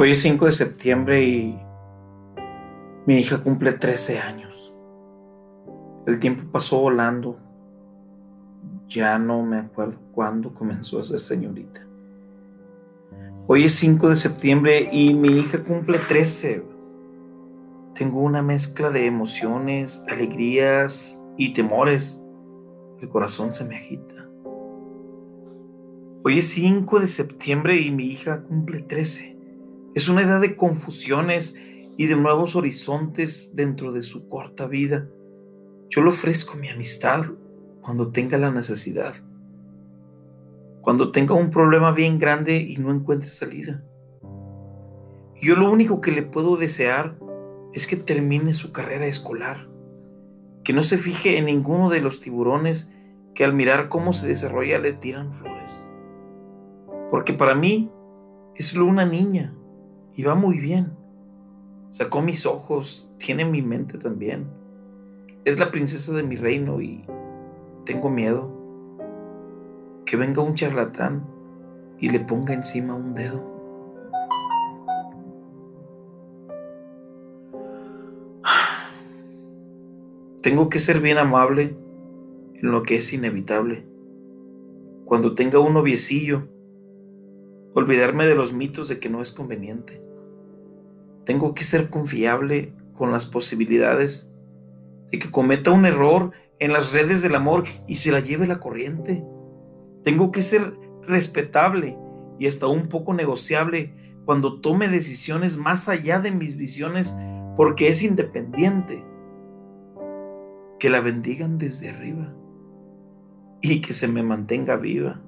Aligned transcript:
Hoy 0.00 0.12
es 0.12 0.20
5 0.22 0.46
de 0.46 0.52
septiembre 0.52 1.24
y 1.24 1.58
mi 3.04 3.16
hija 3.16 3.42
cumple 3.42 3.72
13 3.72 4.20
años. 4.20 4.72
El 6.06 6.20
tiempo 6.20 6.44
pasó 6.52 6.78
volando. 6.78 7.36
Ya 8.86 9.18
no 9.18 9.42
me 9.42 9.58
acuerdo 9.58 9.98
cuándo 10.12 10.54
comenzó 10.54 11.00
a 11.00 11.02
ser 11.02 11.18
señorita. 11.18 11.84
Hoy 13.48 13.64
es 13.64 13.74
5 13.74 14.10
de 14.10 14.16
septiembre 14.16 14.88
y 14.92 15.14
mi 15.14 15.30
hija 15.30 15.64
cumple 15.64 15.98
13. 15.98 16.62
Tengo 17.94 18.20
una 18.20 18.42
mezcla 18.42 18.90
de 18.90 19.06
emociones, 19.06 20.04
alegrías 20.08 21.26
y 21.36 21.54
temores. 21.54 22.22
El 23.00 23.08
corazón 23.08 23.52
se 23.52 23.64
me 23.64 23.76
agita. 23.76 24.28
Hoy 26.24 26.38
es 26.38 26.48
5 26.48 26.98
de 26.98 27.06
septiembre 27.06 27.80
y 27.80 27.92
mi 27.92 28.06
hija 28.06 28.42
cumple 28.42 28.80
13. 28.82 29.38
Es 29.94 30.08
una 30.08 30.22
edad 30.22 30.40
de 30.40 30.56
confusiones 30.56 31.54
y 31.96 32.06
de 32.06 32.16
nuevos 32.16 32.56
horizontes 32.56 33.54
dentro 33.54 33.92
de 33.92 34.02
su 34.02 34.28
corta 34.28 34.66
vida. 34.66 35.08
Yo 35.90 36.02
le 36.02 36.08
ofrezco 36.08 36.56
mi 36.56 36.68
amistad 36.68 37.24
cuando 37.80 38.10
tenga 38.10 38.36
la 38.36 38.50
necesidad, 38.50 39.14
cuando 40.80 41.12
tenga 41.12 41.34
un 41.34 41.50
problema 41.50 41.92
bien 41.92 42.18
grande 42.18 42.56
y 42.56 42.78
no 42.78 42.90
encuentre 42.90 43.30
salida. 43.30 43.84
Yo 45.40 45.54
lo 45.54 45.70
único 45.70 46.00
que 46.00 46.10
le 46.10 46.22
puedo 46.22 46.56
desear 46.56 47.16
es 47.72 47.86
que 47.86 47.96
termine 47.96 48.54
su 48.54 48.72
carrera 48.72 49.06
escolar, 49.06 49.68
que 50.68 50.74
no 50.74 50.82
se 50.82 50.98
fije 50.98 51.38
en 51.38 51.46
ninguno 51.46 51.88
de 51.88 52.02
los 52.02 52.20
tiburones 52.20 52.92
que 53.34 53.42
al 53.42 53.54
mirar 53.54 53.88
cómo 53.88 54.12
se 54.12 54.28
desarrolla 54.28 54.78
le 54.78 54.92
tiran 54.92 55.32
flores. 55.32 55.90
Porque 57.08 57.32
para 57.32 57.54
mí 57.54 57.90
es 58.54 58.66
solo 58.66 58.84
una 58.84 59.06
niña 59.06 59.54
y 60.14 60.24
va 60.24 60.34
muy 60.34 60.58
bien. 60.58 60.92
Sacó 61.88 62.20
mis 62.20 62.44
ojos, 62.44 63.10
tiene 63.16 63.46
mi 63.46 63.62
mente 63.62 63.96
también. 63.96 64.46
Es 65.46 65.58
la 65.58 65.70
princesa 65.70 66.12
de 66.12 66.22
mi 66.22 66.36
reino 66.36 66.82
y 66.82 67.02
tengo 67.86 68.10
miedo 68.10 68.52
que 70.04 70.18
venga 70.18 70.42
un 70.42 70.54
charlatán 70.54 71.26
y 71.98 72.10
le 72.10 72.20
ponga 72.20 72.52
encima 72.52 72.94
un 72.94 73.14
dedo. 73.14 73.57
Tengo 80.42 80.68
que 80.68 80.78
ser 80.78 81.00
bien 81.00 81.18
amable 81.18 81.76
en 82.54 82.70
lo 82.70 82.84
que 82.84 82.94
es 82.94 83.12
inevitable. 83.12 83.86
Cuando 85.04 85.34
tenga 85.34 85.58
un 85.58 85.74
noviecillo, 85.74 86.48
olvidarme 87.74 88.24
de 88.24 88.36
los 88.36 88.52
mitos 88.52 88.88
de 88.88 89.00
que 89.00 89.08
no 89.08 89.20
es 89.20 89.32
conveniente. 89.32 90.00
Tengo 91.24 91.54
que 91.54 91.64
ser 91.64 91.90
confiable 91.90 92.72
con 92.92 93.10
las 93.10 93.26
posibilidades 93.26 94.32
de 95.10 95.18
que 95.18 95.30
cometa 95.30 95.72
un 95.72 95.86
error 95.86 96.30
en 96.60 96.72
las 96.72 96.92
redes 96.92 97.20
del 97.22 97.34
amor 97.34 97.64
y 97.88 97.96
se 97.96 98.12
la 98.12 98.20
lleve 98.20 98.46
la 98.46 98.60
corriente. 98.60 99.24
Tengo 100.04 100.30
que 100.30 100.42
ser 100.42 100.72
respetable 101.02 101.98
y 102.38 102.46
hasta 102.46 102.68
un 102.68 102.88
poco 102.88 103.12
negociable 103.12 103.92
cuando 104.24 104.60
tome 104.60 104.86
decisiones 104.86 105.56
más 105.56 105.88
allá 105.88 106.20
de 106.20 106.30
mis 106.30 106.56
visiones 106.56 107.16
porque 107.56 107.88
es 107.88 108.04
independiente. 108.04 109.07
Que 110.78 110.90
la 110.90 111.00
bendigan 111.00 111.58
desde 111.58 111.90
arriba 111.90 112.34
y 113.60 113.80
que 113.80 113.92
se 113.92 114.08
me 114.08 114.22
mantenga 114.22 114.76
viva. 114.76 115.20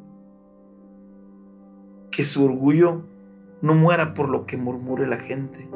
Que 2.11 2.25
su 2.25 2.45
orgullo 2.45 3.03
no 3.63 3.75
muera 3.75 4.15
por 4.15 4.29
lo 4.29 4.47
que 4.47 4.57
murmure 4.57 5.07
la 5.07 5.19
gente. 5.19 5.69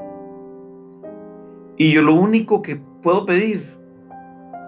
Y 1.76 1.92
yo 1.92 2.02
lo 2.02 2.14
único 2.14 2.62
que 2.62 2.76
puedo 3.02 3.26
pedir 3.26 3.64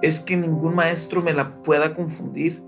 es 0.02 0.20
que 0.20 0.36
ningún 0.36 0.74
maestro 0.74 1.22
me 1.22 1.32
la 1.32 1.62
pueda 1.62 1.94
confundir 1.94 2.62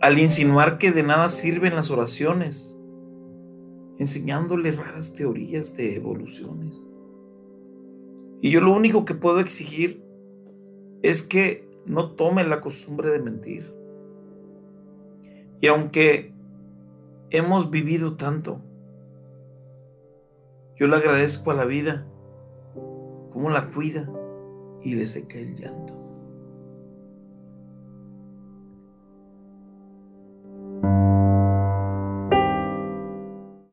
al 0.00 0.18
insinuar 0.18 0.78
que 0.78 0.92
de 0.92 1.02
nada 1.02 1.28
sirven 1.28 1.74
las 1.74 1.90
oraciones, 1.90 2.78
enseñándole 3.98 4.70
raras 4.72 5.12
teorías 5.12 5.76
de 5.76 5.96
evoluciones. 5.96 6.96
Y 8.40 8.50
yo 8.50 8.60
lo 8.60 8.72
único 8.72 9.04
que 9.04 9.14
puedo 9.14 9.40
exigir 9.40 10.04
es 11.02 11.22
que 11.22 11.68
no 11.86 12.12
tome 12.12 12.44
la 12.44 12.60
costumbre 12.60 13.10
de 13.10 13.20
mentir. 13.20 13.72
Y 15.60 15.66
aunque 15.66 16.32
hemos 17.30 17.70
vivido 17.70 18.16
tanto, 18.16 18.60
yo 20.76 20.86
le 20.86 20.96
agradezco 20.96 21.50
a 21.50 21.54
la 21.54 21.64
vida 21.64 22.06
cómo 23.32 23.50
la 23.50 23.68
cuida 23.68 24.08
y 24.82 24.94
le 24.94 25.06
seca 25.06 25.38
el 25.38 25.56
llanto. 25.56 26.07